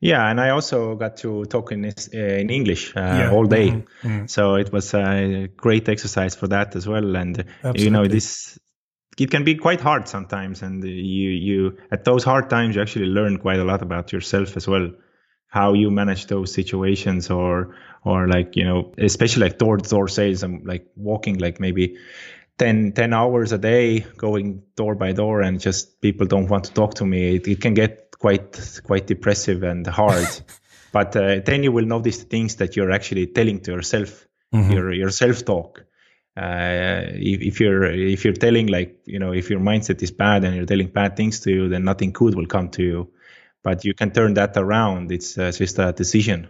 [0.00, 3.30] Yeah, and I also got to talk in uh, in English uh, yeah.
[3.30, 4.08] all day, mm-hmm.
[4.08, 4.26] mm-hmm.
[4.26, 7.16] so it was a great exercise for that as well.
[7.16, 7.84] And Absolutely.
[7.84, 8.58] you know, this
[9.18, 13.06] it can be quite hard sometimes, and you you at those hard times you actually
[13.06, 14.90] learn quite a lot about yourself as well,
[15.48, 20.08] how you manage those situations, or or like you know, especially like door to door
[20.08, 20.42] sales.
[20.42, 21.96] I'm like walking like maybe
[22.58, 26.72] 10, 10 hours a day going door by door and just people don't want to
[26.72, 30.28] talk to me it, it can get quite quite depressive and hard.
[30.92, 34.72] but uh, then you will notice the things that you're actually telling to yourself, mm-hmm.
[34.72, 35.84] your your self talk.
[36.36, 40.42] Uh, if, if, you're if you're telling like you know if your mindset is bad
[40.44, 43.12] and you're telling bad things to you, then nothing good will come to you.
[43.62, 45.12] But you can turn that around.
[45.12, 46.48] It's uh, just a decision.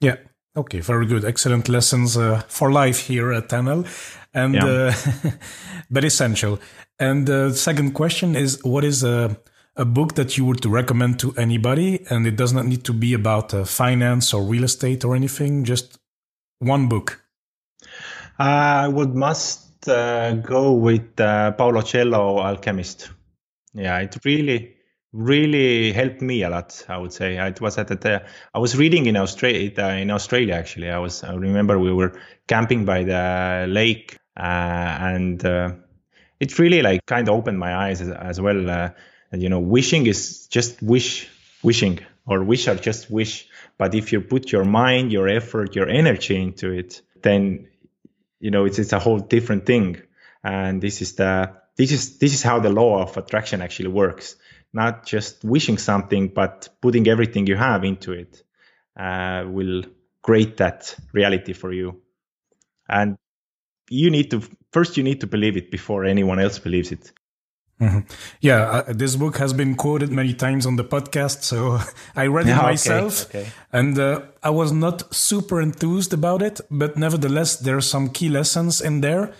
[0.00, 0.16] Yeah.
[0.56, 0.80] Okay.
[0.80, 1.24] Very good.
[1.24, 3.86] Excellent lessons uh, for life here at Tanel,
[4.34, 4.64] and yeah.
[4.66, 5.30] Uh,
[5.90, 6.58] but essential.
[6.98, 9.34] And the second question is, what is a uh,
[9.76, 13.12] a book that you would recommend to anybody, and it does not need to be
[13.12, 15.64] about uh, finance or real estate or anything.
[15.64, 15.98] Just
[16.58, 17.22] one book.
[18.38, 23.10] I would must uh, go with uh, Paulo Coelho, Alchemist.
[23.74, 24.74] Yeah, it really,
[25.12, 26.84] really helped me a lot.
[26.88, 28.24] I would say it was at the.
[28.54, 29.70] I was reading in Australia.
[29.78, 31.22] Uh, in Australia, actually, I was.
[31.22, 32.18] I remember we were
[32.48, 35.72] camping by the lake, uh, and uh,
[36.40, 38.92] it really like kind of opened my eyes as, as well
[39.32, 41.28] and you know, wishing is just wish,
[41.62, 43.48] wishing, or wish are just wish.
[43.78, 47.68] But if you put your mind, your effort, your energy into it, then
[48.40, 50.02] you know it's it's a whole different thing.
[50.42, 54.36] And this is the this is this is how the law of attraction actually works.
[54.72, 58.42] Not just wishing something, but putting everything you have into it
[58.98, 59.84] uh, will
[60.22, 62.02] create that reality for you.
[62.88, 63.16] And
[63.88, 67.12] you need to first you need to believe it before anyone else believes it.
[67.80, 68.00] Mm-hmm.
[68.40, 71.78] Yeah, uh, this book has been quoted many times on the podcast, so
[72.16, 73.50] I read it yeah, myself, okay, okay.
[73.70, 78.30] and uh, I was not super enthused about it, but nevertheless, there are some key
[78.30, 79.34] lessons in there,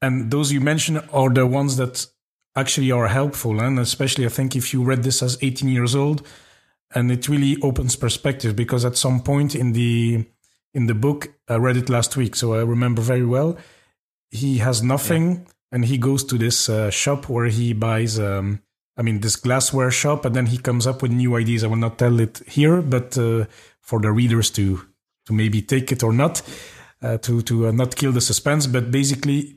[0.00, 2.06] and those you mentioned are the ones that
[2.54, 6.24] actually are helpful, and especially I think if you read this as 18 years old,
[6.94, 10.26] and it really opens perspective because at some point in the
[10.74, 13.58] in the book, I read it last week, so I remember very well.
[14.30, 15.32] He has nothing.
[15.32, 18.60] Yeah and he goes to this uh, shop where he buys um,
[18.96, 21.64] i mean this glassware shop and then he comes up with new ideas.
[21.64, 23.46] I will not tell it here but uh,
[23.80, 24.80] for the readers to
[25.26, 26.42] to maybe take it or not
[27.02, 28.66] uh, to to uh, not kill the suspense.
[28.66, 29.56] But basically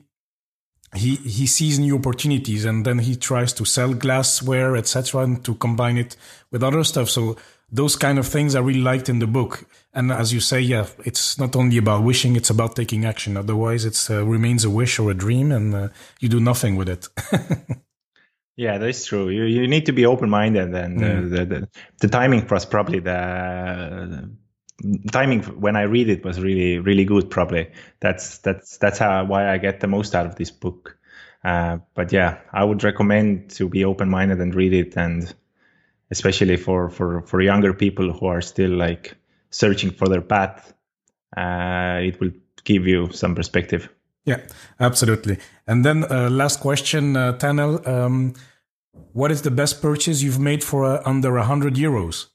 [0.94, 5.54] he he sees new opportunities and then he tries to sell glassware etc and to
[5.54, 6.16] combine it
[6.50, 7.10] with other stuff.
[7.10, 7.36] So
[7.70, 9.64] those kind of things I really liked in the book.
[9.94, 13.36] And as you say, yeah, it's not only about wishing; it's about taking action.
[13.36, 15.88] Otherwise, it uh, remains a wish or a dream, and uh,
[16.18, 17.08] you do nothing with it.
[18.56, 19.28] yeah, that's true.
[19.28, 21.30] You you need to be open minded, and mm.
[21.30, 21.68] the, the,
[22.00, 24.30] the timing was probably the,
[24.80, 27.30] the timing when I read it was really really good.
[27.30, 27.70] Probably
[28.00, 30.98] that's that's that's how why I get the most out of this book.
[31.44, 35.32] Uh, but yeah, I would recommend to be open minded and read it and
[36.10, 39.16] especially for for for younger people who are still like
[39.54, 40.74] searching for their path
[41.36, 42.32] uh, it will
[42.64, 43.88] give you some perspective.
[44.24, 44.40] Yeah
[44.80, 45.38] absolutely.
[45.66, 48.34] And then uh, last question uh, tanel um,
[49.12, 52.26] what is the best purchase you've made for uh, under 100 euros?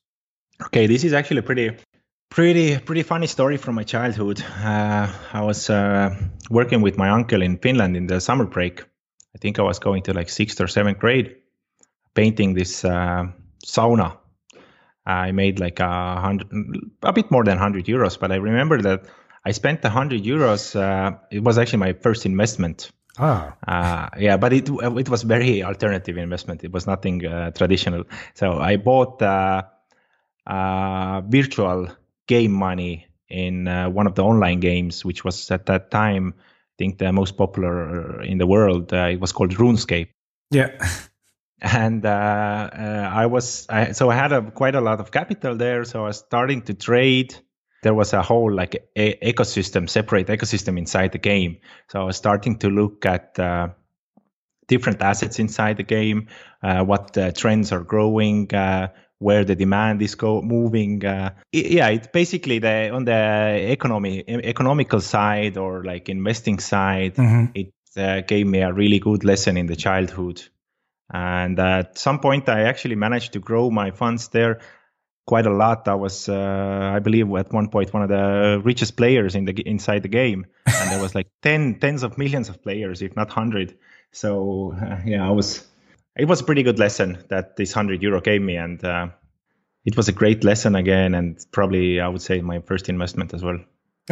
[0.66, 1.72] Okay this is actually a pretty
[2.30, 4.42] pretty pretty funny story from my childhood.
[4.64, 6.16] Uh, i was uh,
[6.50, 8.84] working with my uncle in finland in the summer break.
[9.36, 11.36] I think i was going to like sixth or seventh grade
[12.14, 13.28] painting this uh,
[13.66, 14.19] sauna.
[15.06, 16.48] I made like a hundred,
[17.04, 19.06] a bit more than hundred euros, but I remember that
[19.46, 20.76] I spent a hundred euros.
[20.76, 22.92] Uh, it was actually my first investment.
[23.18, 23.56] Ah.
[23.68, 26.64] Uh, yeah, but it it was very alternative investment.
[26.64, 28.06] It was nothing uh, traditional.
[28.34, 29.64] So I bought uh,
[30.48, 31.90] uh, virtual
[32.28, 36.76] game money in uh, one of the online games, which was at that time, I
[36.78, 38.94] think, the most popular in the world.
[38.94, 40.10] it was called RuneScape.
[40.52, 40.78] Yeah.
[41.62, 45.56] and uh, uh, I was I, so I had a, quite a lot of capital
[45.56, 45.84] there.
[45.84, 47.36] So I was starting to trade.
[47.84, 51.58] There was a whole like a- ecosystem, separate ecosystem inside the game.
[51.90, 53.70] So I was starting to look at uh,
[54.68, 56.28] different assets inside the game,
[56.62, 61.06] uh, what trends are growing, uh, where the demand is go moving.
[61.06, 67.16] Uh, yeah, it's basically the on the economy economical side or like investing side.
[67.16, 67.52] Mm-hmm.
[67.56, 70.42] It gave me a really good lesson in the childhood
[71.12, 74.60] and at some point, I actually managed to grow my funds there
[75.26, 75.88] quite a lot.
[75.88, 79.54] I was, uh, I believe, at one point one of the richest players in the
[79.66, 83.30] inside the game, and there was like ten, tens of millions of players, if not
[83.30, 83.78] hundred.
[84.12, 85.66] So uh, yeah, I was.
[86.18, 89.08] It was a pretty good lesson that this hundred euro gave me, and uh,
[89.86, 93.44] it was a great lesson again, and probably I would say my first investment as
[93.44, 93.60] well.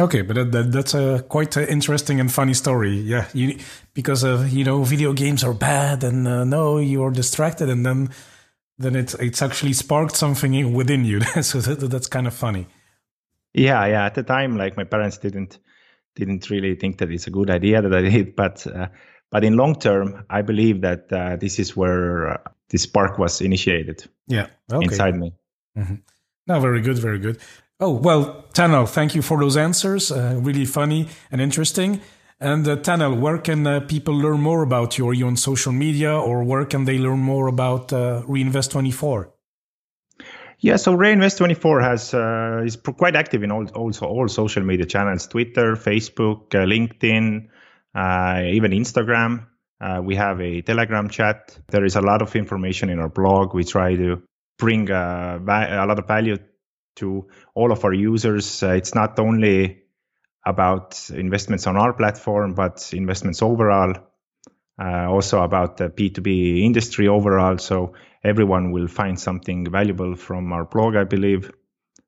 [0.00, 2.96] Okay, but that, that, that's a quite a interesting and funny story.
[2.96, 3.58] Yeah, you,
[3.94, 8.10] because of you know video games are bad, and uh, no, you're distracted, and then
[8.78, 11.20] then it's it's actually sparked something within you.
[11.42, 12.66] so that, that's kind of funny.
[13.54, 14.04] Yeah, yeah.
[14.04, 15.58] At the time, like my parents didn't
[16.14, 18.86] didn't really think that it's a good idea that I did, but uh,
[19.32, 22.36] but in long term, I believe that uh, this is where uh,
[22.70, 24.04] this spark was initiated.
[24.28, 24.84] Yeah, okay.
[24.84, 25.34] inside me.
[25.76, 25.96] Mm-hmm.
[26.46, 27.38] No, very good, very good.
[27.80, 30.10] Oh, well, Tanel, thank you for those answers.
[30.10, 32.00] Uh, really funny and interesting.
[32.40, 35.08] And uh, Tanel, where can uh, people learn more about you?
[35.08, 39.30] Are you on social media or where can they learn more about uh, Reinvest24?
[40.60, 45.28] Yeah, so Reinvest24 has uh, is quite active in all also all social media channels:
[45.28, 47.48] Twitter, Facebook, uh, LinkedIn,
[47.94, 49.46] uh, even Instagram.
[49.80, 51.56] Uh, we have a Telegram chat.
[51.68, 53.54] There is a lot of information in our blog.
[53.54, 54.20] We try to
[54.58, 56.38] bring uh, a lot of value
[56.98, 58.62] to all of our users.
[58.62, 59.82] Uh, it's not only
[60.46, 63.92] about investments on our platform, but investments overall,
[64.80, 67.58] uh, also about the P2B industry overall.
[67.58, 67.94] So
[68.24, 71.50] everyone will find something valuable from our blog, I believe.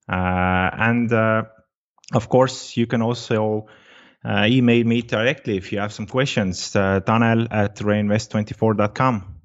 [0.08, 1.42] Uh, and uh,
[2.12, 3.66] of course, you can also
[4.24, 9.36] uh, email me directly if you have some questions, uh, Tanel at reinvest24.com.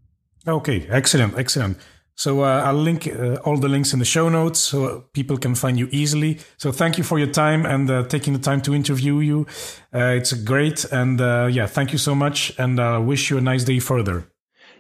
[0.48, 1.78] Okay, excellent, excellent.
[2.18, 5.54] So uh, I'll link uh, all the links in the show notes so people can
[5.54, 6.40] find you easily.
[6.58, 9.48] So thank you for your time and uh, taking the time to interview you.
[9.94, 10.86] Uh, it's great.
[10.86, 12.54] And uh, yeah, thank you so much.
[12.58, 14.28] And I wish you a nice day further.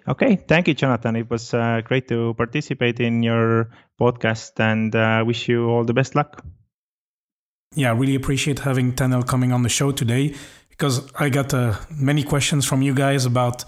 [0.07, 0.37] Okay.
[0.47, 1.17] Thank you, Jonathan.
[1.17, 3.69] It was uh, great to participate in your
[3.99, 6.45] podcast and wish you all the best luck.
[7.75, 10.35] Yeah, I really appreciate having Tanel coming on the show today
[10.69, 11.53] because I got
[11.91, 13.65] many questions from you guys about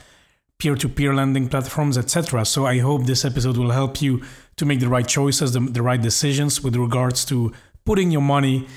[0.59, 2.45] peer-to-peer lending platforms, etc.
[2.45, 4.23] So I hope this episode will help you
[4.55, 7.53] to make the right choices, the, the right decisions with regards to
[7.85, 8.67] putting your money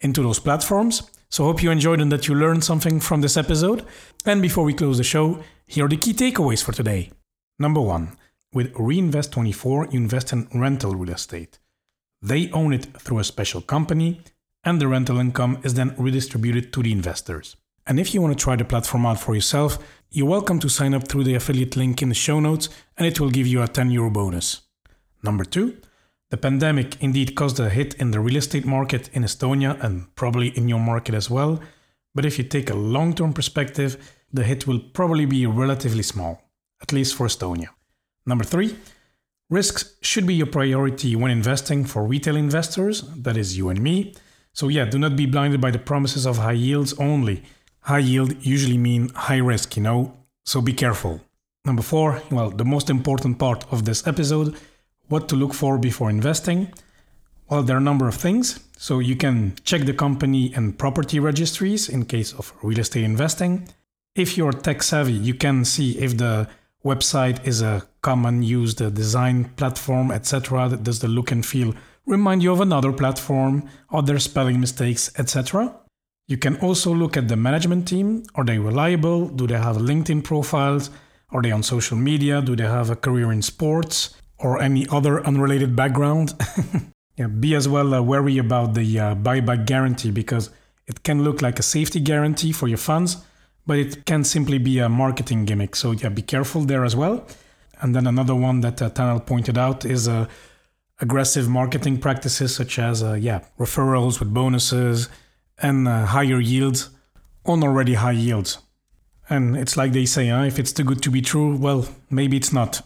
[0.00, 1.02] into those platforms.
[1.30, 3.86] So hope you enjoyed and that you learned something from this episode.
[4.26, 7.10] And before we close the show, here are the key takeaways for today.
[7.58, 8.16] Number one,
[8.52, 11.58] with Reinvest24, you invest in rental real estate.
[12.20, 14.22] They own it through a special company,
[14.64, 17.56] and the rental income is then redistributed to the investors.
[17.86, 19.78] And if you want to try the platform out for yourself,
[20.10, 23.20] you're welcome to sign up through the affiliate link in the show notes and it
[23.20, 24.62] will give you a 10 euro bonus.
[25.22, 25.76] Number two,
[26.30, 30.48] the pandemic indeed caused a hit in the real estate market in Estonia and probably
[30.56, 31.60] in your market as well.
[32.14, 36.40] But if you take a long term perspective, the hit will probably be relatively small,
[36.82, 37.68] at least for Estonia.
[38.26, 38.76] Number three,
[39.48, 44.14] risks should be your priority when investing for retail investors, that is you and me.
[44.52, 47.42] So, yeah, do not be blinded by the promises of high yields only.
[47.90, 51.20] High yield usually mean high risk, you know, so be careful.
[51.64, 54.54] Number four, well, the most important part of this episode
[55.08, 56.72] what to look for before investing.
[57.48, 58.60] Well, there are a number of things.
[58.78, 63.66] So you can check the company and property registries in case of real estate investing.
[64.14, 66.48] If you're tech savvy, you can see if the
[66.84, 70.78] website is a common used design platform, etc.
[70.80, 71.74] Does the look and feel
[72.06, 75.74] remind you of another platform, other spelling mistakes, etc.
[76.30, 78.22] You can also look at the management team.
[78.36, 79.26] Are they reliable?
[79.26, 80.88] Do they have LinkedIn profiles?
[81.30, 82.40] Are they on social media?
[82.40, 86.34] Do they have a career in sports or any other unrelated background?
[87.16, 90.50] yeah, be as well uh, wary about the uh, buyback guarantee because
[90.86, 93.16] it can look like a safety guarantee for your funds,
[93.66, 95.74] but it can simply be a marketing gimmick.
[95.74, 97.26] So yeah, be careful there as well.
[97.80, 100.28] And then another one that uh, Tanel pointed out is uh,
[101.00, 105.08] aggressive marketing practices such as uh, yeah referrals with bonuses
[105.62, 106.90] and uh, higher yields
[107.44, 108.58] on already high yields.
[109.28, 112.52] And it's like they say, if it's too good to be true, well, maybe it's
[112.52, 112.80] not.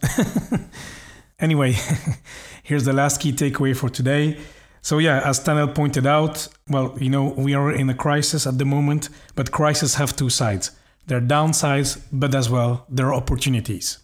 [1.38, 1.74] anyway,
[2.62, 4.38] here's the last key takeaway for today.
[4.82, 8.58] So, yeah, as Tanel pointed out, well, you know, we are in a crisis at
[8.58, 10.72] the moment, but crises have two sides.
[11.06, 14.03] There are downsides, but as well, there are opportunities.